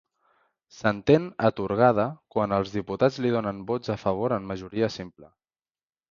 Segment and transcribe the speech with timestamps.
[0.75, 2.05] S'entén atorgada
[2.35, 5.29] quan els diputats li donen vots a favor en majoria simple.